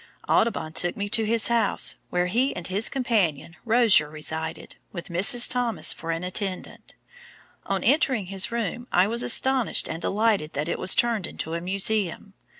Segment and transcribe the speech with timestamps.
[0.27, 5.47] "Audubon took me to his house, where he and his companion, Rozier, resided, with Mrs.
[5.47, 6.95] Thomas for an attendant.
[7.67, 11.61] On entering his room, I was astonished and delighted that it was turned into a
[11.61, 12.33] museum.